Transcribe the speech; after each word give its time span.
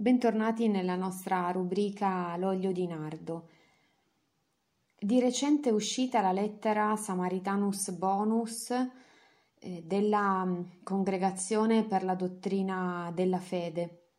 Bentornati 0.00 0.68
nella 0.68 0.94
nostra 0.94 1.50
rubrica 1.50 2.36
L'olio 2.36 2.70
di 2.70 2.86
nardo. 2.86 3.48
Di 4.96 5.18
recente 5.18 5.70
è 5.70 5.72
uscita 5.72 6.20
la 6.20 6.30
lettera 6.30 6.94
Samaritanus 6.94 7.90
Bonus 7.90 8.70
eh, 8.70 9.82
della 9.84 10.44
mm, 10.44 10.60
Congregazione 10.84 11.82
per 11.82 12.04
la 12.04 12.14
dottrina 12.14 13.10
della 13.12 13.40
fede, 13.40 14.10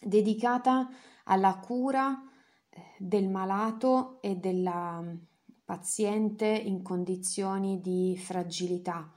dedicata 0.00 0.88
alla 1.24 1.58
cura 1.58 2.22
eh, 2.70 2.80
del 2.96 3.28
malato 3.28 4.22
e 4.22 4.34
della 4.34 5.02
mm, 5.02 5.14
paziente 5.62 6.46
in 6.46 6.80
condizioni 6.80 7.82
di 7.82 8.16
fragilità, 8.16 9.12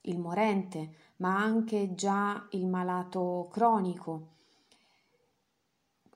il 0.00 0.18
morente, 0.18 0.94
ma 1.18 1.38
anche 1.38 1.94
già 1.94 2.44
il 2.50 2.66
malato 2.66 3.48
cronico 3.52 4.32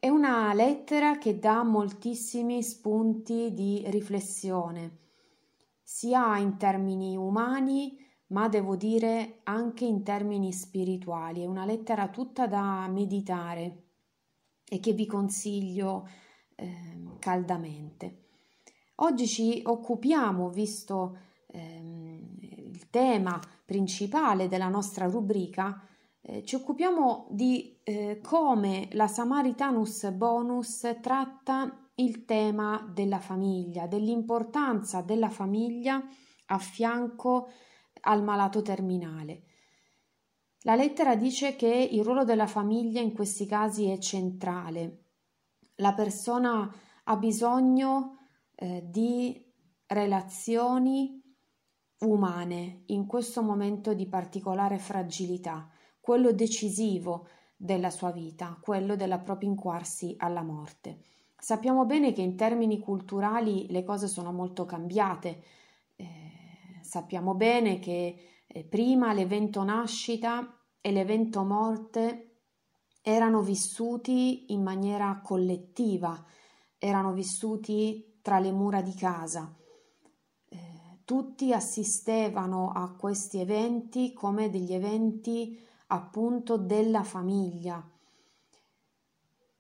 è 0.00 0.08
una 0.08 0.54
lettera 0.54 1.18
che 1.18 1.38
dà 1.38 1.62
moltissimi 1.64 2.62
spunti 2.62 3.52
di 3.52 3.82
riflessione, 3.86 4.98
sia 5.82 6.38
in 6.38 6.56
termini 6.56 7.16
umani, 7.16 7.98
ma 8.28 8.48
devo 8.48 8.76
dire 8.76 9.40
anche 9.44 9.84
in 9.84 10.02
termini 10.04 10.52
spirituali. 10.52 11.42
È 11.42 11.46
una 11.46 11.64
lettera 11.64 12.08
tutta 12.08 12.46
da 12.46 12.86
meditare 12.88 13.82
e 14.68 14.78
che 14.80 14.92
vi 14.92 15.06
consiglio 15.06 16.08
eh, 16.54 17.06
caldamente. 17.18 18.26
Oggi 18.96 19.26
ci 19.26 19.62
occupiamo, 19.64 20.50
visto 20.50 21.18
eh, 21.46 21.80
il 22.40 22.90
tema 22.90 23.40
principale 23.64 24.46
della 24.46 24.68
nostra 24.68 25.06
rubrica, 25.06 25.87
eh, 26.20 26.44
ci 26.44 26.56
occupiamo 26.56 27.28
di 27.30 27.78
eh, 27.82 28.20
come 28.22 28.88
la 28.92 29.06
Samaritanus 29.06 30.10
Bonus 30.10 30.98
tratta 31.00 31.90
il 31.96 32.24
tema 32.24 32.88
della 32.92 33.18
famiglia, 33.18 33.86
dell'importanza 33.86 35.00
della 35.00 35.30
famiglia 35.30 36.02
a 36.46 36.58
fianco 36.58 37.48
al 38.02 38.22
malato 38.22 38.62
terminale. 38.62 39.44
La 40.62 40.74
lettera 40.74 41.16
dice 41.16 41.56
che 41.56 41.68
il 41.68 42.02
ruolo 42.02 42.24
della 42.24 42.46
famiglia 42.46 43.00
in 43.00 43.12
questi 43.12 43.46
casi 43.46 43.88
è 43.88 43.98
centrale. 43.98 45.04
La 45.76 45.94
persona 45.94 46.72
ha 47.04 47.16
bisogno 47.16 48.18
eh, 48.54 48.82
di 48.84 49.44
relazioni 49.86 51.22
umane 52.00 52.82
in 52.86 53.06
questo 53.06 53.42
momento 53.42 53.94
di 53.94 54.06
particolare 54.08 54.78
fragilità 54.78 55.68
quello 56.08 56.32
decisivo 56.32 57.28
della 57.54 57.90
sua 57.90 58.12
vita, 58.12 58.56
quello 58.62 58.96
dell'appropinquarsi 58.96 60.14
alla 60.16 60.40
morte. 60.40 61.00
Sappiamo 61.36 61.84
bene 61.84 62.14
che 62.14 62.22
in 62.22 62.34
termini 62.34 62.78
culturali 62.78 63.66
le 63.68 63.84
cose 63.84 64.08
sono 64.08 64.32
molto 64.32 64.64
cambiate. 64.64 65.42
Eh, 65.96 66.06
sappiamo 66.80 67.34
bene 67.34 67.78
che 67.78 68.44
eh, 68.46 68.64
prima 68.64 69.12
l'evento 69.12 69.62
nascita 69.64 70.58
e 70.80 70.92
l'evento 70.92 71.44
morte 71.44 72.36
erano 73.02 73.42
vissuti 73.42 74.50
in 74.54 74.62
maniera 74.62 75.20
collettiva, 75.22 76.24
erano 76.78 77.12
vissuti 77.12 78.18
tra 78.22 78.38
le 78.38 78.50
mura 78.50 78.80
di 78.80 78.94
casa. 78.94 79.54
Eh, 80.48 81.00
tutti 81.04 81.52
assistevano 81.52 82.72
a 82.74 82.94
questi 82.94 83.40
eventi 83.40 84.14
come 84.14 84.48
degli 84.48 84.72
eventi 84.72 85.66
appunto 85.88 86.56
della 86.56 87.02
famiglia. 87.02 87.82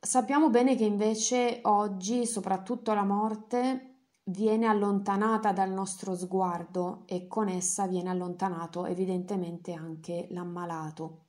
Sappiamo 0.00 0.48
bene 0.48 0.76
che 0.76 0.84
invece 0.84 1.60
oggi, 1.62 2.24
soprattutto 2.24 2.94
la 2.94 3.04
morte, 3.04 3.88
viene 4.24 4.66
allontanata 4.66 5.52
dal 5.52 5.70
nostro 5.70 6.14
sguardo 6.14 7.02
e 7.06 7.26
con 7.26 7.48
essa 7.48 7.86
viene 7.86 8.10
allontanato 8.10 8.86
evidentemente 8.86 9.72
anche 9.72 10.28
l'ammalato. 10.30 11.24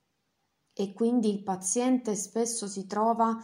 E 0.74 0.94
quindi 0.94 1.30
il 1.30 1.44
paziente 1.44 2.16
spesso 2.16 2.68
si 2.68 2.86
trova 2.86 3.38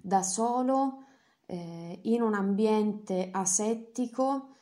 da 0.00 0.22
solo 0.22 1.04
eh, 1.46 2.00
in 2.02 2.22
un 2.22 2.34
ambiente 2.34 3.28
asettico, 3.30 4.56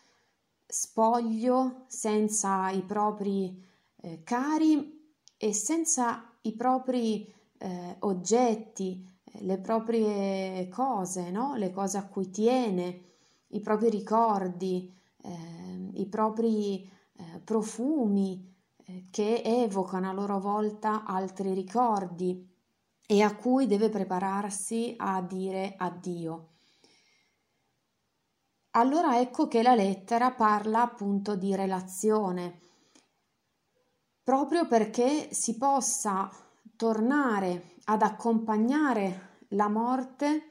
spoglio, 0.67 1.85
senza 1.87 2.71
i 2.71 2.83
propri 2.83 3.65
eh, 3.97 4.23
cari 4.23 5.15
e 5.37 5.53
senza 5.53 6.32
i 6.43 6.53
propri 6.55 7.31
eh, 7.59 7.97
oggetti, 8.01 9.07
eh, 9.25 9.45
le 9.45 9.59
proprie 9.59 10.69
cose, 10.69 11.31
no? 11.31 11.55
le 11.57 11.71
cose 11.71 11.99
a 11.99 12.07
cui 12.07 12.31
tiene, 12.31 13.11
i 13.49 13.61
propri 13.61 13.91
ricordi, 13.91 14.93
eh, 15.23 15.91
i 15.95 16.07
propri 16.07 16.83
eh, 16.83 17.41
profumi 17.45 18.51
eh, 18.85 19.07
che 19.11 19.43
evocano 19.45 20.09
a 20.09 20.13
loro 20.13 20.41
volta 20.41 21.05
altri 21.05 21.53
ricordi 21.53 22.49
e 23.07 23.23
a 23.23 23.35
cui 23.35 23.67
deve 23.67 23.89
prepararsi 23.89 24.95
a 24.97 25.21
dire 25.21 25.75
addio. 25.77 26.49
Allora 28.75 29.21
ecco 29.21 29.49
che 29.49 29.63
la 29.63 29.75
lettera 29.75 30.31
parla 30.31 30.81
appunto 30.81 31.37
di 31.37 31.55
relazione, 31.55 32.59
proprio 34.23 34.67
perché 34.67 35.29
si 35.33 35.57
possa 35.57 36.31
tornare 36.77 37.75
ad 37.85 38.03
accompagnare 38.03 39.41
la 39.49 39.69
morte 39.69 40.51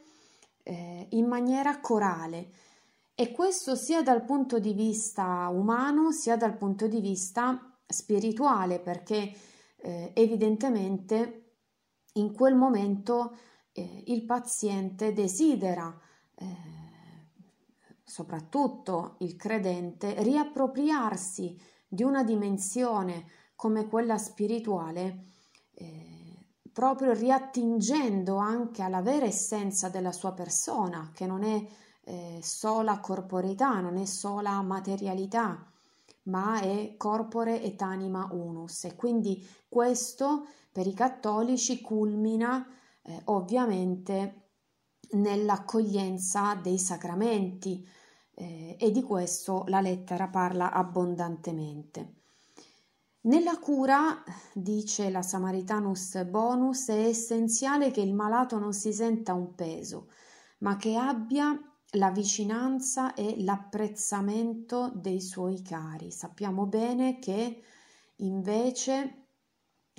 eh, 0.64 1.08
in 1.12 1.28
maniera 1.28 1.80
corale. 1.80 2.50
E 3.14 3.32
questo 3.32 3.76
sia 3.76 4.02
dal 4.02 4.24
punto 4.24 4.60
di 4.60 4.74
vista 4.74 5.48
umano 5.50 6.12
sia 6.12 6.38
dal 6.38 6.58
punto 6.58 6.88
di 6.88 7.00
vista 7.02 7.78
spirituale 7.86 8.80
perché 8.80 9.34
eh, 9.78 10.12
evidentemente 10.16 11.56
in 12.14 12.34
quel 12.34 12.56
momento 12.56 13.36
eh, 13.74 14.04
il 14.08 14.24
paziente 14.26 15.14
desidera 15.14 15.96
eh, 16.36 16.46
soprattutto 18.04 19.16
il 19.20 19.36
credente 19.36 20.16
riappropriarsi 20.24 21.60
di 21.88 22.04
una 22.04 22.24
dimensione 22.24 23.26
come 23.62 23.88
quella 23.88 24.18
spirituale, 24.18 25.26
eh, 25.76 26.48
proprio 26.74 27.14
riattingendo 27.14 28.38
anche 28.38 28.82
alla 28.82 29.04
vera 29.04 29.28
essenza 29.28 29.88
della 29.88 30.12
sua 30.12 30.32
persona, 30.32 31.12
che 31.14 31.28
non 31.28 31.44
è 31.44 31.64
eh, 32.06 32.40
sola 32.42 33.00
corporeità, 33.00 33.80
non 33.80 33.98
è 33.98 34.06
sola 34.06 34.60
materialità, 34.64 35.72
ma 36.24 36.60
è 36.60 36.96
corpore 36.98 37.62
et 37.62 37.80
anima 37.84 38.30
unus. 38.32 38.86
E 38.86 38.96
quindi 38.96 39.48
questo 39.70 40.48
per 40.72 40.88
i 40.88 40.96
cattolici 40.96 41.82
culmina 41.82 42.68
eh, 43.04 43.22
ovviamente 43.26 44.54
nell'accoglienza 45.12 46.56
dei 46.56 46.80
sacramenti 46.80 47.88
eh, 48.34 48.76
e 48.80 48.90
di 48.90 49.04
questo 49.04 49.66
la 49.68 49.82
lettera 49.82 50.30
parla 50.30 50.72
abbondantemente. 50.72 52.21
Nella 53.24 53.60
cura, 53.60 54.24
dice 54.52 55.12
la 55.12 55.22
Samaritanus 55.22 56.24
Bonus, 56.24 56.88
è 56.88 57.06
essenziale 57.06 57.92
che 57.92 58.02
il 58.02 58.16
malato 58.16 58.58
non 58.58 58.74
si 58.74 58.92
senta 58.92 59.36
un 59.36 59.54
peso, 59.54 60.08
ma 60.60 60.76
che 60.76 60.96
abbia 60.96 61.56
la 61.96 62.10
vicinanza 62.10 63.14
e 63.14 63.36
l'apprezzamento 63.44 64.92
dei 64.96 65.22
suoi 65.22 65.62
cari. 65.62 66.10
Sappiamo 66.10 66.66
bene 66.66 67.20
che 67.20 67.62
invece 68.18 69.28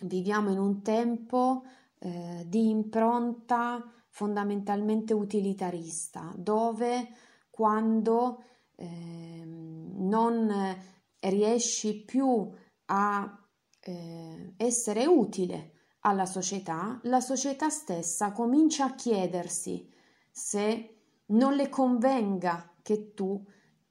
viviamo 0.02 0.50
in 0.50 0.58
un 0.58 0.82
tempo 0.82 1.62
eh, 2.00 2.44
di 2.48 2.70
impronta 2.70 3.88
fondamentalmente 4.08 5.14
utilitarista, 5.14 6.32
dove 6.36 7.08
quando 7.50 8.42
eh, 8.74 9.44
non 9.44 10.76
riesci 11.20 12.02
più 12.02 12.50
a 12.50 12.61
eh, 13.80 14.54
essere 14.56 15.06
utile 15.06 15.72
alla 16.00 16.26
società, 16.26 16.98
la 17.04 17.20
società 17.20 17.68
stessa 17.68 18.32
comincia 18.32 18.86
a 18.86 18.94
chiedersi 18.94 19.88
se 20.30 20.96
non 21.26 21.54
le 21.54 21.68
convenga 21.68 22.74
che 22.82 23.14
tu 23.14 23.44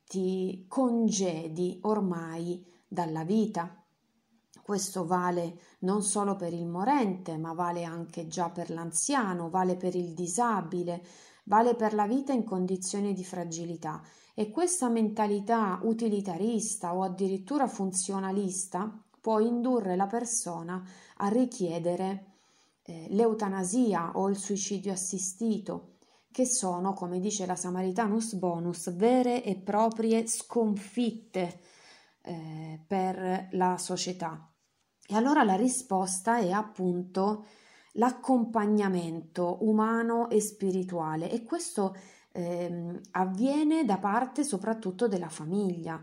ti 0.06 0.66
congedi 0.68 1.80
ormai 1.84 2.66
dalla 2.88 3.24
vita. 3.24 3.76
Questo 4.62 5.06
vale 5.06 5.60
non 5.80 6.04
solo 6.04 6.36
per 6.36 6.54
il 6.54 6.68
morente, 6.68 7.38
ma 7.38 7.54
vale 7.54 7.84
anche 7.84 8.28
già 8.28 8.50
per 8.50 8.70
l'anziano, 8.70 9.50
vale 9.50 9.76
per 9.76 9.96
il 9.96 10.14
disabile, 10.14 11.04
vale 11.52 11.76
per 11.76 11.94
la 11.94 12.08
vita 12.08 12.32
in 12.32 12.46
condizioni 12.46 13.12
di 13.12 13.26
fragilità 13.26 14.02
e 14.34 14.52
questa 14.52 14.88
mentalità 14.88 15.82
utilitarista 15.84 16.96
o 16.96 17.04
addirittura 17.04 17.68
funzionalista 17.68 18.90
può 19.20 19.40
indurre 19.40 19.98
la 19.98 20.08
persona 20.08 20.82
a 21.18 21.28
richiedere 21.28 22.36
eh, 22.84 23.08
l'eutanasia 23.10 24.12
o 24.14 24.30
il 24.30 24.38
suicidio 24.38 24.94
assistito, 24.94 25.98
che 26.32 26.46
sono, 26.46 26.94
come 26.94 27.20
dice 27.20 27.46
la 27.46 27.58
Samaritanus 27.58 28.36
Bonus, 28.36 28.90
vere 28.96 29.44
e 29.44 29.58
proprie 29.58 30.28
sconfitte 30.28 31.60
eh, 32.22 32.80
per 32.88 33.50
la 33.52 33.78
società. 33.78 34.50
E 35.06 35.16
allora 35.16 35.44
la 35.44 35.56
risposta 35.56 36.38
è 36.38 36.52
appunto 36.52 37.44
l'accompagnamento 37.94 39.58
umano 39.62 40.30
e 40.30 40.40
spirituale 40.40 41.30
e 41.30 41.44
questo 41.44 41.96
eh, 42.32 43.02
avviene 43.12 43.84
da 43.86 43.98
parte 43.98 44.44
soprattutto 44.44 45.08
della 45.08 45.30
famiglia. 45.30 46.02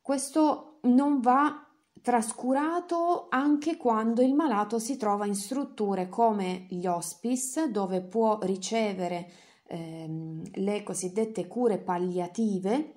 Questo 0.00 0.78
non 0.82 1.20
va 1.20 1.66
trascurato 2.00 3.26
anche 3.28 3.76
quando 3.76 4.22
il 4.22 4.34
malato 4.34 4.78
si 4.78 4.96
trova 4.96 5.26
in 5.26 5.36
strutture 5.36 6.08
come 6.08 6.66
gli 6.68 6.86
hospice 6.86 7.70
dove 7.70 8.02
può 8.02 8.38
ricevere 8.42 9.30
ehm, 9.66 10.42
le 10.54 10.82
cosiddette 10.82 11.46
cure 11.46 11.78
palliative 11.78 12.96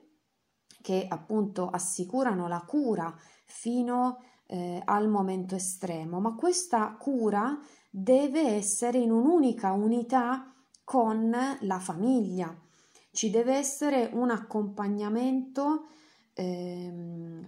che 0.82 1.06
appunto 1.08 1.70
assicurano 1.70 2.48
la 2.48 2.64
cura 2.66 3.14
fino 3.46 4.20
eh, 4.48 4.82
al 4.84 5.10
momento 5.10 5.56
estremo, 5.56 6.20
ma 6.20 6.36
questa 6.36 6.96
cura 7.00 7.58
deve 7.90 8.42
essere 8.42 8.98
in 8.98 9.12
un'unica 9.12 9.72
unità 9.72 10.54
con 10.84 11.36
la 11.62 11.80
famiglia. 11.80 12.56
Ci 13.12 13.30
deve 13.30 13.56
essere 13.56 14.10
un 14.12 14.30
accompagnamento 14.30 15.88
eh, 16.34 16.94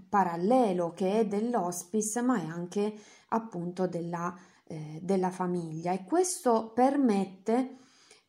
parallelo 0.07 0.94
che 0.94 1.19
è 1.19 1.25
dell'hospice, 1.27 2.21
ma 2.21 2.41
è 2.41 2.45
anche 2.45 2.94
appunto 3.29 3.88
della, 3.88 4.33
eh, 4.65 5.00
della 5.01 5.29
famiglia 5.29 5.91
e 5.91 6.05
questo 6.05 6.71
permette 6.73 7.77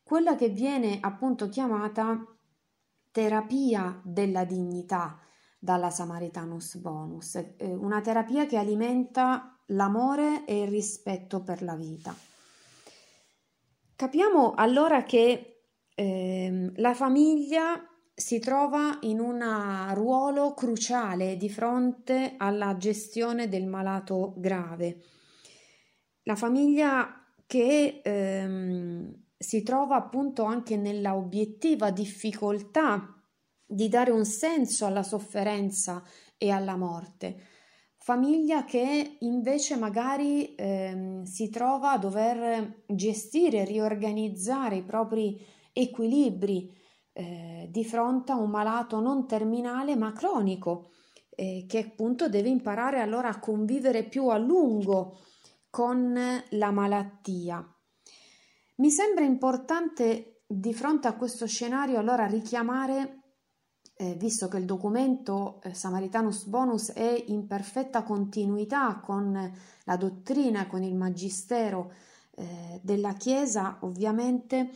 quella 0.03 0.35
che 0.35 0.49
viene 0.49 0.97
appunto 0.99 1.47
chiamata 1.47 2.25
terapia 3.11 3.99
della 4.03 4.43
dignità 4.43 5.17
dalla 5.59 5.89
Samaritanus 5.89 6.77
Bonus, 6.77 7.35
eh, 7.35 7.53
una 7.65 7.99
terapia 7.99 8.45
che 8.45 8.57
alimenta 8.57 9.59
l'amore 9.67 10.45
e 10.45 10.61
il 10.61 10.69
rispetto 10.69 11.41
per 11.43 11.61
la 11.61 11.75
vita. 11.75 12.15
Capiamo 13.95 14.53
allora 14.55 15.03
che 15.03 15.63
eh, 15.93 16.71
la 16.77 16.93
famiglia 16.93 17.83
si 18.15 18.39
trova 18.39 18.97
in 19.01 19.19
un 19.19 19.43
ruolo 19.93 20.53
cruciale 20.53 21.35
di 21.35 21.49
fronte 21.49 22.35
alla 22.37 22.77
gestione 22.77 23.49
del 23.49 23.65
malato 23.65 24.33
grave. 24.37 25.03
La 26.23 26.35
famiglia 26.35 27.25
che 27.45 28.01
ehm, 28.03 29.23
si 29.37 29.63
trova 29.63 29.95
appunto 29.95 30.43
anche 30.43 30.77
nella 30.77 31.15
obiettiva 31.15 31.91
difficoltà 31.91 33.18
di 33.71 33.87
dare 33.87 34.09
un 34.09 34.25
senso 34.25 34.87
alla 34.87 35.03
sofferenza 35.03 36.03
e 36.37 36.49
alla 36.49 36.75
morte. 36.75 37.43
Famiglia 37.97 38.63
che 38.63 39.17
invece 39.19 39.75
magari 39.75 40.55
ehm, 40.55 41.23
si 41.23 41.49
trova 41.49 41.91
a 41.91 41.97
dover 41.99 42.83
gestire, 42.87 43.65
riorganizzare 43.65 44.77
i 44.77 44.83
propri 44.83 45.39
equilibri 45.71 46.75
eh, 47.13 47.67
di 47.69 47.85
fronte 47.85 48.31
a 48.31 48.37
un 48.37 48.49
malato 48.49 48.99
non 48.99 49.27
terminale 49.27 49.95
ma 49.95 50.13
cronico, 50.13 50.89
eh, 51.29 51.65
che 51.67 51.79
appunto 51.79 52.27
deve 52.27 52.49
imparare 52.49 53.01
allora 53.01 53.29
a 53.29 53.39
convivere 53.39 54.03
più 54.03 54.29
a 54.29 54.37
lungo 54.37 55.19
con 55.69 56.17
la 56.49 56.71
malattia. 56.71 57.63
Mi 58.77 58.89
sembra 58.89 59.25
importante 59.25 60.41
di 60.47 60.73
fronte 60.73 61.07
a 61.07 61.15
questo 61.15 61.45
scenario 61.45 61.99
allora 61.99 62.25
richiamare 62.25 63.18
eh, 64.01 64.13
visto 64.13 64.47
che 64.47 64.57
il 64.57 64.63
documento 64.63 65.59
eh, 65.61 65.73
Samaritanus 65.73 66.45
Bonus 66.45 66.93
è 66.93 67.25
in 67.27 67.47
perfetta 67.47 68.03
continuità 68.03 69.01
con 69.03 69.53
la 69.83 69.97
dottrina, 69.97 70.67
con 70.67 70.83
il 70.83 70.95
magistero 70.95 71.91
eh, 72.35 72.79
della 72.81 73.11
Chiesa, 73.15 73.79
ovviamente 73.81 74.69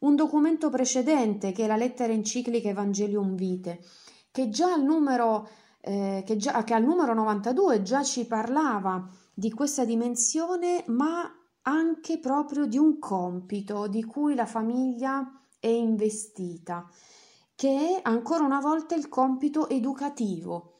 un 0.00 0.14
documento 0.14 0.70
precedente 0.70 1.50
che 1.50 1.64
è 1.64 1.66
la 1.66 1.74
lettera 1.74 2.12
enciclica 2.12 2.68
Evangelium 2.68 3.34
Vitae, 3.34 3.80
che 4.30 4.48
già 4.48 4.72
al 4.72 4.84
numero, 4.84 5.48
eh, 5.80 6.22
che 6.24 6.36
già, 6.36 6.62
che 6.62 6.74
al 6.74 6.84
numero 6.84 7.14
92 7.14 7.82
già 7.82 8.04
ci 8.04 8.26
parlava 8.26 9.08
di 9.34 9.50
questa 9.50 9.84
dimensione, 9.84 10.84
ma 10.86 11.28
anche 11.62 12.20
proprio 12.20 12.64
di 12.66 12.78
un 12.78 13.00
compito 13.00 13.88
di 13.88 14.04
cui 14.04 14.36
la 14.36 14.46
famiglia 14.46 15.42
è 15.58 15.66
investita, 15.66 16.88
che 17.58 17.96
è 17.96 18.00
ancora 18.04 18.44
una 18.44 18.60
volta 18.60 18.94
il 18.94 19.08
compito 19.08 19.68
educativo. 19.68 20.74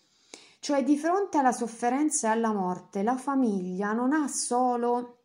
Cioè 0.60 0.84
di 0.84 0.96
fronte 0.96 1.36
alla 1.36 1.50
sofferenza 1.50 2.28
e 2.28 2.30
alla 2.30 2.52
morte 2.52 3.02
la 3.02 3.16
famiglia 3.16 3.92
non 3.92 4.12
ha 4.12 4.28
solo 4.28 5.16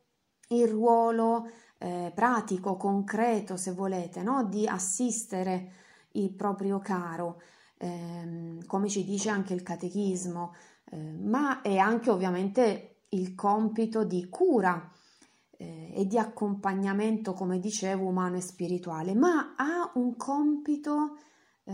il 0.48 0.68
ruolo 0.68 1.48
eh, 1.78 2.12
pratico, 2.16 2.76
concreto, 2.76 3.56
se 3.56 3.72
volete, 3.72 4.24
no? 4.24 4.46
di 4.46 4.66
assistere 4.66 5.74
il 6.14 6.34
proprio 6.34 6.80
caro, 6.80 7.40
ehm, 7.78 8.66
come 8.66 8.90
ci 8.90 9.04
dice 9.04 9.30
anche 9.30 9.54
il 9.54 9.62
catechismo, 9.62 10.56
eh, 10.86 10.98
ma 10.98 11.62
è 11.62 11.78
anche 11.78 12.10
ovviamente 12.10 13.02
il 13.10 13.36
compito 13.36 14.04
di 14.04 14.28
cura 14.28 14.92
eh, 15.52 15.92
e 15.94 16.08
di 16.08 16.18
accompagnamento, 16.18 17.34
come 17.34 17.60
dicevo, 17.60 18.08
umano 18.08 18.38
e 18.38 18.42
spirituale, 18.42 19.14
ma 19.14 19.54
ha 19.56 19.92
un 19.94 20.16
compito 20.16 21.18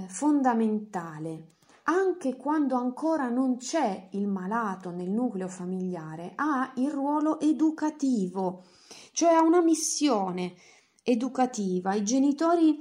fondamentale 0.08 1.56
anche 1.84 2.36
quando 2.36 2.76
ancora 2.76 3.30
non 3.30 3.58
c'è 3.58 4.10
il 4.12 4.28
malato 4.28 4.92
nel 4.92 5.10
nucleo 5.10 5.48
familiare, 5.48 6.34
ha 6.36 6.72
il 6.76 6.92
ruolo 6.92 7.40
educativo 7.40 8.64
cioè 9.12 9.34
ha 9.34 9.42
una 9.42 9.62
missione 9.62 10.56
educativa. 11.04 11.94
I 11.94 12.04
genitori 12.04 12.78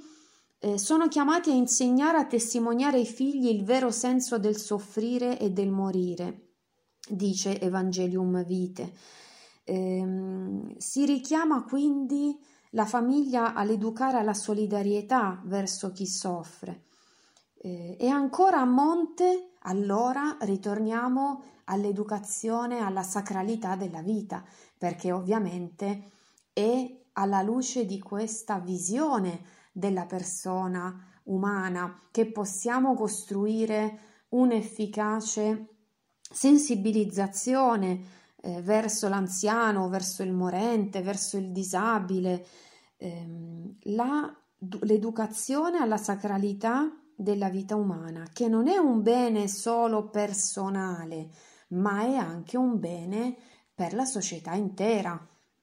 eh, 0.60 0.78
sono 0.78 1.08
chiamati 1.08 1.50
a 1.50 1.54
insegnare, 1.54 2.18
a 2.18 2.26
testimoniare 2.26 2.98
ai 2.98 3.06
figli 3.06 3.48
il 3.48 3.64
vero 3.64 3.90
senso 3.90 4.38
del 4.38 4.56
soffrire 4.56 5.38
e 5.38 5.50
del 5.50 5.70
morire, 5.70 6.50
dice 7.08 7.60
Evangelium 7.60 8.44
Vite. 8.44 8.92
Eh, 9.64 10.74
si 10.78 11.04
richiama 11.04 11.64
quindi 11.64 12.38
la 12.70 12.86
famiglia 12.86 13.54
all'educare 13.54 14.18
alla 14.18 14.34
solidarietà 14.34 15.42
verso 15.44 15.92
chi 15.92 16.06
soffre. 16.06 16.84
Eh, 17.60 17.96
e 17.98 18.08
ancora 18.08 18.60
a 18.60 18.64
monte, 18.64 19.54
allora 19.62 20.36
ritorniamo 20.40 21.42
all'educazione, 21.64 22.78
alla 22.78 23.02
sacralità 23.02 23.74
della 23.74 24.02
vita, 24.02 24.44
perché 24.76 25.12
ovviamente 25.12 26.12
è 26.52 26.96
alla 27.14 27.42
luce 27.42 27.84
di 27.84 27.98
questa 27.98 28.58
visione 28.58 29.42
della 29.72 30.06
persona 30.06 31.04
umana 31.24 32.08
che 32.10 32.30
possiamo 32.30 32.94
costruire 32.94 34.26
un'efficace 34.30 35.66
sensibilizzazione 36.20 38.00
eh, 38.40 38.62
verso 38.62 39.08
l'anziano, 39.08 39.88
verso 39.88 40.22
il 40.22 40.32
morente, 40.32 41.02
verso 41.02 41.36
il 41.36 41.50
disabile, 41.50 42.46
ehm, 42.96 43.76
la, 43.84 44.32
l'educazione 44.80 45.78
alla 45.78 45.96
sacralità 45.96 46.88
della 47.20 47.48
vita 47.48 47.74
umana, 47.74 48.28
che 48.32 48.46
non 48.46 48.68
è 48.68 48.76
un 48.76 49.02
bene 49.02 49.48
solo 49.48 50.08
personale, 50.08 51.30
ma 51.70 52.02
è 52.02 52.14
anche 52.14 52.56
un 52.56 52.78
bene 52.78 53.36
per 53.74 53.92
la 53.92 54.04
società 54.04 54.54
intera. 54.54 55.20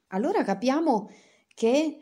Allora 0.07 0.43
capiamo 0.43 1.09
che 1.53 1.99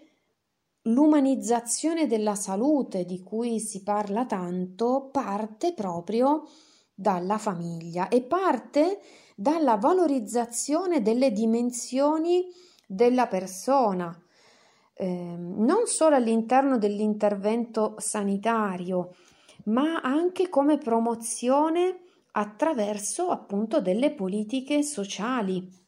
l'umanizzazione 0.81 2.07
della 2.07 2.33
salute 2.33 3.05
di 3.05 3.21
cui 3.21 3.59
si 3.59 3.83
parla 3.83 4.25
tanto 4.25 5.09
parte 5.11 5.73
proprio 5.73 6.47
dalla 6.91 7.37
famiglia 7.37 8.07
e 8.07 8.23
parte 8.23 9.01
dalla 9.35 9.77
valorizzazione 9.77 11.03
delle 11.03 11.31
dimensioni 11.31 12.45
della 12.87 13.27
persona, 13.27 14.19
eh, 14.95 15.35
non 15.37 15.85
solo 15.85 16.15
all'interno 16.15 16.79
dell'intervento 16.79 17.93
sanitario, 17.99 19.13
ma 19.65 20.01
anche 20.01 20.49
come 20.49 20.77
promozione 20.77 21.99
attraverso 22.31 23.29
appunto 23.29 23.81
delle 23.81 24.11
politiche 24.11 24.83
sociali. 24.83 25.81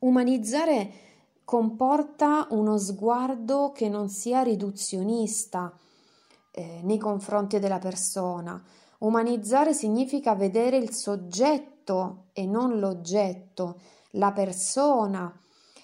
Umanizzare 0.00 0.92
comporta 1.44 2.48
uno 2.50 2.76
sguardo 2.76 3.72
che 3.72 3.88
non 3.88 4.08
sia 4.08 4.42
riduzionista 4.42 5.72
eh, 6.50 6.80
nei 6.82 6.98
confronti 6.98 7.58
della 7.58 7.78
persona. 7.78 8.62
Umanizzare 8.98 9.72
significa 9.72 10.34
vedere 10.34 10.76
il 10.76 10.92
soggetto 10.92 12.26
e 12.32 12.46
non 12.46 12.78
l'oggetto, 12.78 13.80
la 14.12 14.32
persona 14.32 15.40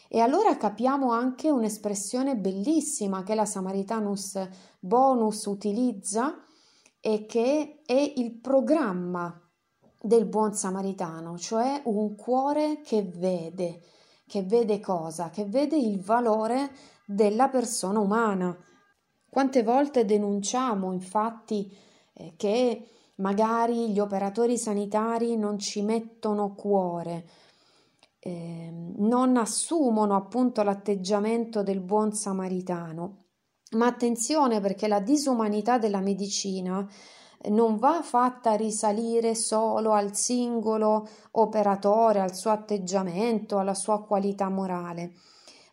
E 0.09 0.21
allora 0.21 0.57
capiamo 0.59 1.11
anche 1.11 1.51
un'espressione 1.51 2.37
bellissima 2.37 3.23
che 3.23 3.35
la 3.35 3.47
Samaritanus 3.47 4.39
Bonus 4.79 5.47
utilizza 5.47 6.45
e 7.05 7.27
che 7.27 7.81
è 7.85 8.13
il 8.17 8.39
programma 8.39 9.37
del 10.01 10.25
buon 10.25 10.55
samaritano, 10.55 11.37
cioè 11.37 11.83
un 11.87 12.15
cuore 12.15 12.81
che 12.81 13.03
vede, 13.03 13.81
che 14.25 14.45
vede 14.45 14.79
cosa? 14.79 15.29
Che 15.29 15.45
vede 15.45 15.77
il 15.77 16.01
valore 16.01 16.71
della 17.05 17.49
persona 17.49 17.99
umana. 17.99 18.57
Quante 19.29 19.65
volte 19.65 20.05
denunciamo 20.05 20.93
infatti 20.93 21.77
eh, 22.13 22.35
che 22.37 22.87
magari 23.17 23.91
gli 23.91 23.99
operatori 23.99 24.57
sanitari 24.57 25.37
non 25.37 25.59
ci 25.59 25.83
mettono 25.83 26.55
cuore, 26.55 27.29
eh, 28.21 28.71
non 28.99 29.37
assumono 29.37 30.15
appunto 30.15 30.63
l'atteggiamento 30.63 31.65
del 31.65 31.81
buon 31.81 32.13
samaritano. 32.13 33.22
Ma 33.73 33.87
attenzione 33.87 34.61
perché 34.61 34.87
la 34.87 35.01
disumanità 35.01 35.79
della 35.79 36.01
medicina 36.01 36.87
non 37.49 37.77
va 37.77 38.03
fatta 38.03 38.55
risalire 38.55 39.35
solo 39.35 39.93
al 39.93 40.15
singolo 40.15 41.09
operatore, 41.33 42.21
al 42.21 42.35
suo 42.35 42.51
atteggiamento, 42.51 43.59
alla 43.59 43.75
sua 43.75 44.05
qualità 44.05 44.49
morale, 44.49 45.15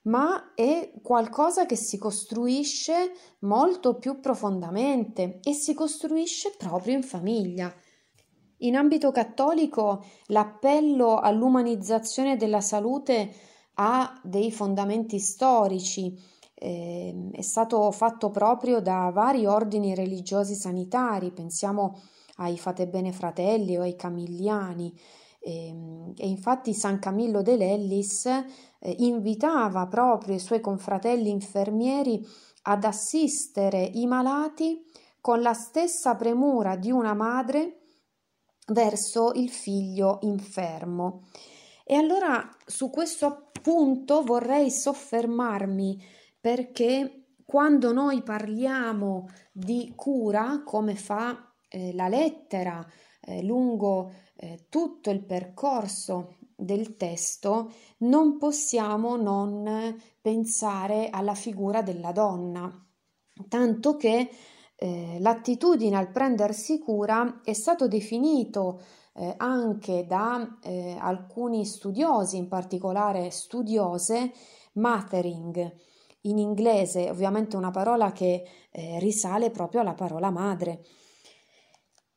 ma 0.04 0.54
è 0.56 0.94
qualcosa 1.04 1.66
che 1.66 1.76
si 1.76 1.98
costruisce 1.98 3.12
molto 3.40 3.98
più 3.98 4.20
profondamente 4.20 5.40
e 5.44 5.54
si 5.54 5.74
costruisce 5.74 6.54
proprio 6.58 6.96
in 6.96 7.04
famiglia. 7.04 7.72
In 8.62 8.76
ambito 8.76 9.12
cattolico 9.12 10.04
l'appello 10.28 11.20
all'umanizzazione 11.20 12.36
della 12.36 12.62
salute 12.62 13.34
ha 13.76 14.20
dei 14.24 14.52
fondamenti 14.52 15.20
storici, 15.20 16.18
eh, 16.60 17.30
è 17.32 17.42
stato 17.42 17.90
fatto 17.92 18.30
proprio 18.30 18.82
da 18.82 19.10
vari 19.14 19.46
ordini 19.46 19.96
religiosi 19.96 20.56
sanitari, 20.56 21.32
pensiamo 21.32 22.02
ai 22.36 22.58
Fate 22.58 22.88
Bene 22.88 23.14
Fratelli 23.14 23.78
o 23.78 23.82
ai 23.82 23.96
Camilliani. 23.96 24.94
E, 25.40 25.68
ehm, 25.68 26.14
e 26.18 26.28
infatti 26.28 26.74
San 26.74 27.00
Camillo 27.00 27.42
de 27.42 27.56
Lellis 27.56 28.26
eh, 28.26 28.46
invitava 28.98 29.88
proprio 29.88 30.36
i 30.36 30.40
suoi 30.40 30.60
confratelli 30.60 31.30
infermieri 31.30 32.26
ad 32.64 32.84
assistere 32.84 33.82
i 33.94 34.06
malati 34.06 34.86
con 35.22 35.42
la 35.42 35.54
stessa 35.54 36.16
premura 36.16 36.76
di 36.76 36.92
una 36.92 37.14
madre 37.14 37.78
verso 38.68 39.32
il 39.34 39.50
figlio 39.50 40.20
infermo. 40.22 41.24
E 41.86 41.96
allora 41.96 42.48
su 42.66 42.90
questo 42.90 43.50
punto 43.62 44.24
vorrei 44.24 44.70
soffermarmi 44.70 46.18
perché 46.40 47.20
quando 47.46 47.92
noi 47.92 48.22
parliamo 48.22 49.28
di 49.52 49.94
cura, 49.96 50.62
come 50.64 50.96
fa 50.96 51.52
eh, 51.68 51.94
la 51.94 52.08
lettera 52.08 52.86
eh, 53.22 53.44
lungo 53.44 54.12
eh, 54.36 54.66
tutto 54.70 55.10
il 55.10 55.24
percorso 55.24 56.36
del 56.56 56.96
testo, 56.96 57.72
non 58.00 58.38
possiamo 58.38 59.16
non 59.16 59.98
pensare 60.22 61.10
alla 61.10 61.34
figura 61.34 61.82
della 61.82 62.12
donna, 62.12 62.72
tanto 63.48 63.96
che 63.96 64.30
eh, 64.76 65.18
l'attitudine 65.20 65.98
al 65.98 66.12
prendersi 66.12 66.80
cura 66.80 67.42
è 67.44 67.54
stato 67.54 67.88
definito 67.88 68.82
eh, 69.14 69.34
anche 69.38 70.06
da 70.06 70.58
eh, 70.62 70.96
alcuni 71.00 71.66
studiosi, 71.66 72.38
in 72.38 72.48
particolare 72.48 73.30
studiose, 73.32 74.32
mothering. 74.74 75.88
In 76.22 76.38
inglese, 76.38 77.10
ovviamente, 77.10 77.56
una 77.56 77.72
parola 77.72 78.12
che 78.12 78.44
eh, 78.72 79.00
risale 79.00 79.52
proprio 79.52 79.82
alla 79.82 79.94
parola 79.94 80.30
madre. 80.30 80.82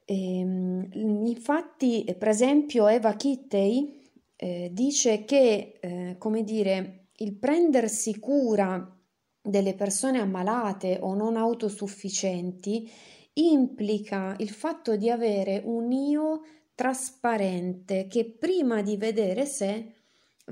E, 0.04 0.38
ehm, 0.38 0.88
infatti, 1.26 2.04
per 2.18 2.28
esempio, 2.28 2.88
Eva 2.88 3.14
Kittey 3.14 4.00
eh, 4.37 4.71
dice 4.73 5.25
che, 5.25 5.78
eh, 5.80 6.16
come 6.18 6.42
dire, 6.42 7.06
il 7.18 7.35
prendersi 7.35 8.18
cura 8.18 8.99
delle 9.40 9.75
persone 9.75 10.18
ammalate 10.18 10.99
o 11.00 11.14
non 11.14 11.37
autosufficienti 11.37 12.90
implica 13.35 14.35
il 14.38 14.50
fatto 14.50 14.97
di 14.97 15.09
avere 15.09 15.62
un 15.64 15.90
io 15.90 16.42
trasparente 16.75 18.06
che 18.06 18.25
prima 18.25 18.82
di 18.82 18.97
vedere 18.97 19.47
sé 19.47 20.01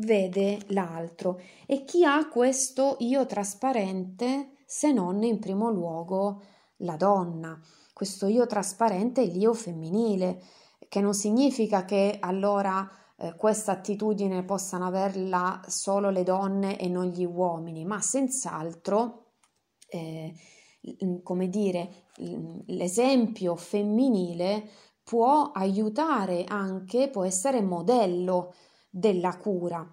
vede 0.01 0.61
l'altro 0.69 1.41
e 1.67 1.85
chi 1.85 2.05
ha 2.05 2.29
questo 2.29 2.97
io 3.01 3.27
trasparente 3.27 4.57
se 4.67 4.93
non 4.93 5.23
in 5.23 5.39
primo 5.39 5.71
luogo 5.71 6.43
la 6.79 6.97
donna. 6.97 7.59
Questo 7.93 8.27
io 8.27 8.47
trasparente 8.47 9.23
è 9.23 9.27
l'io 9.27 9.53
femminile, 9.53 10.43
che 10.89 11.01
non 11.01 11.13
significa 11.13 11.85
che 11.85 12.17
allora 12.21 12.89
eh, 13.17 13.35
questa 13.37 13.73
attitudine 13.73 14.45
possano 14.45 14.87
averla 14.87 15.61
solo 15.67 16.11
le 16.11 16.23
donne 16.23 16.79
e 16.79 16.89
non 16.89 17.07
gli 17.07 17.25
uomini, 17.25 17.85
ma 17.85 18.01
senz'altro, 18.01 19.33
eh, 19.89 20.33
come 21.23 21.49
dire, 21.49 22.07
l'esempio 22.67 23.55
femminile 23.57 24.69
può 25.03 25.51
aiutare 25.53 26.45
anche, 26.45 27.11
può 27.11 27.25
essere 27.25 27.61
modello 27.61 28.55
della 28.91 29.37
cura. 29.37 29.89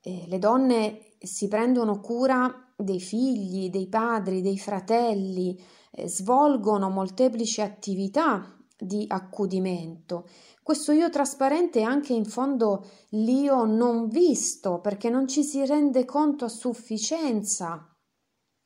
Eh, 0.00 0.24
le 0.26 0.38
donne 0.38 1.16
si 1.18 1.46
prendono 1.48 2.00
cura 2.00 2.72
dei 2.76 3.00
figli, 3.00 3.70
dei 3.70 3.88
padri, 3.88 4.40
dei 4.40 4.58
fratelli, 4.58 5.60
eh, 5.92 6.08
svolgono 6.08 6.90
molteplici 6.90 7.60
attività 7.60 8.56
di 8.78 9.04
accudimento. 9.08 10.28
Questo 10.62 10.92
io 10.92 11.08
trasparente 11.10 11.80
è 11.80 11.82
anche 11.82 12.12
in 12.12 12.24
fondo 12.24 12.86
l'io 13.10 13.64
non 13.64 14.08
visto, 14.08 14.80
perché 14.80 15.08
non 15.08 15.28
ci 15.28 15.42
si 15.42 15.64
rende 15.64 16.04
conto 16.04 16.44
a 16.44 16.48
sufficienza 16.48 17.88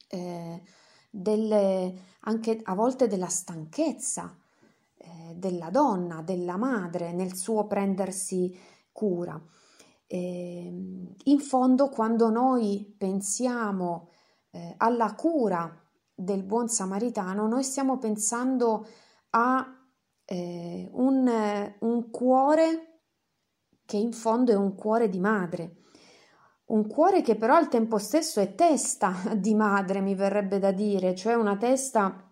eh, 0.08 0.62
delle, 1.10 1.94
anche 2.20 2.58
a 2.62 2.74
volte 2.74 3.06
della 3.06 3.28
stanchezza 3.28 4.36
eh, 4.96 5.34
della 5.36 5.70
donna, 5.70 6.22
della 6.22 6.56
madre 6.56 7.12
nel 7.12 7.36
suo 7.36 7.66
prendersi 7.66 8.58
cura. 9.00 9.42
Eh, 10.06 11.16
in 11.24 11.38
fondo, 11.38 11.88
quando 11.88 12.28
noi 12.28 12.94
pensiamo 12.98 14.10
eh, 14.50 14.74
alla 14.76 15.14
cura 15.14 15.74
del 16.14 16.42
buon 16.42 16.68
samaritano, 16.68 17.46
noi 17.48 17.64
stiamo 17.64 17.96
pensando 17.96 18.86
a 19.30 19.66
eh, 20.26 20.90
un, 20.92 21.74
un 21.78 22.10
cuore 22.10 23.00
che 23.86 23.96
in 23.96 24.12
fondo 24.12 24.52
è 24.52 24.54
un 24.54 24.74
cuore 24.74 25.08
di 25.08 25.18
madre, 25.18 25.76
un 26.66 26.86
cuore 26.86 27.22
che 27.22 27.36
però 27.36 27.54
al 27.54 27.68
tempo 27.68 27.96
stesso 27.96 28.38
è 28.40 28.54
testa 28.54 29.14
di 29.34 29.54
madre, 29.54 30.02
mi 30.02 30.14
verrebbe 30.14 30.58
da 30.58 30.72
dire, 30.72 31.14
cioè 31.14 31.34
una 31.34 31.56
testa 31.56 32.28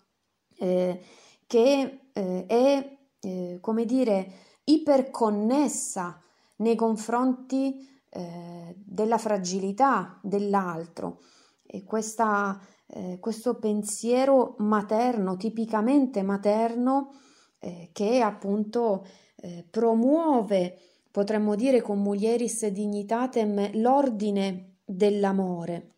eh, 0.58 1.02
che 1.46 2.10
eh, 2.12 2.46
è, 2.46 2.98
eh, 3.20 3.58
come 3.58 3.87
dire, 3.87 4.32
iperconnessa 4.64 6.22
nei 6.59 6.77
confronti 6.77 7.87
eh, 8.11 8.75
della 8.77 9.19
fragilità 9.19 10.19
dell'altro. 10.23 11.21
E 11.67 11.85
questa, 11.85 12.59
eh, 12.87 13.19
questo 13.21 13.57
pensiero 13.57 14.55
materno, 14.59 15.37
tipicamente 15.37 16.23
materno, 16.23 17.15
eh, 17.59 17.91
che 17.93 18.21
appunto 18.21 19.07
eh, 19.37 19.67
promuove, 19.69 20.79
potremmo 21.11 21.55
dire 21.55 21.83
con 21.83 22.00
mulieris 22.00 22.67
dignitatem, 22.67 23.79
l'ordine 23.81 24.79
dell'amore. 24.85 25.95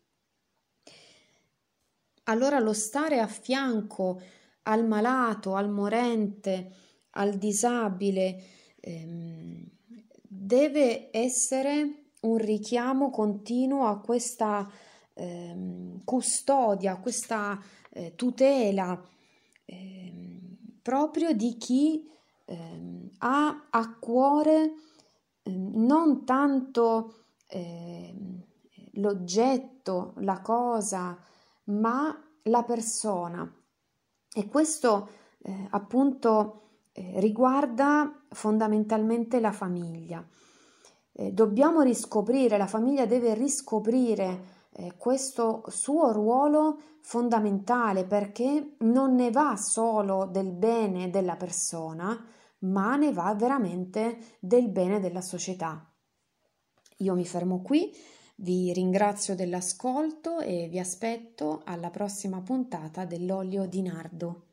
Allora 2.25 2.59
lo 2.59 2.73
stare 2.73 3.19
a 3.19 3.27
fianco 3.27 4.21
al 4.63 4.85
malato, 4.85 5.55
al 5.55 5.69
morente, 5.69 6.71
al 7.11 7.37
disabile, 7.37 8.43
ehm, 8.79 9.69
deve 10.33 11.09
essere 11.11 12.05
un 12.21 12.37
richiamo 12.37 13.09
continuo 13.09 13.85
a 13.85 13.99
questa 13.99 14.69
ehm, 15.13 16.05
custodia, 16.05 16.93
a 16.93 16.99
questa 16.99 17.61
eh, 17.89 18.15
tutela. 18.15 18.97
Ehm, 19.65 20.57
proprio 20.81 21.33
di 21.33 21.57
chi 21.57 22.09
eh, 22.45 23.09
ha 23.17 23.67
a 23.69 23.97
cuore 23.99 24.73
eh, 25.43 25.51
non 25.51 26.23
tanto 26.23 27.25
eh, 27.47 28.15
l'oggetto, 28.93 30.13
la 30.19 30.39
cosa, 30.39 31.19
ma 31.65 32.17
la 32.43 32.63
persona. 32.63 33.53
E 34.33 34.47
questo 34.47 35.09
eh, 35.41 35.67
appunto 35.71 36.61
eh, 36.93 37.19
riguarda 37.19 38.15
fondamentalmente 38.31 39.39
la 39.39 39.51
famiglia. 39.51 40.25
eh, 41.13 41.31
dobbiamo 41.31 41.81
riscoprire, 41.81 42.57
la 42.57 42.67
famiglia 42.67 43.05
deve 43.05 43.33
riscoprire 43.33 44.59
eh, 44.71 44.93
questo 44.97 45.63
suo 45.67 46.11
ruolo 46.11 46.79
fondamentale 47.01 48.05
perché 48.05 48.75
non 48.79 49.15
ne 49.15 49.31
va 49.31 49.55
solo 49.57 50.25
del 50.25 50.51
bene 50.51 51.09
della 51.09 51.35
persona, 51.35 52.25
ma 52.59 52.95
ne 52.95 53.11
va 53.11 53.33
veramente 53.33 54.37
del 54.39 54.69
bene 54.69 54.99
della 54.99 55.21
società. 55.21 55.85
Io 56.97 57.15
mi 57.15 57.25
fermo 57.25 57.61
qui, 57.61 57.91
vi 58.35 58.71
ringrazio 58.71 59.35
dell'ascolto 59.35 60.39
e 60.39 60.67
vi 60.69 60.79
aspetto 60.79 61.61
alla 61.65 61.89
prossima 61.89 62.41
puntata 62.41 63.05
dell'olio 63.05 63.65
di 63.65 63.81
nardo. 63.81 64.45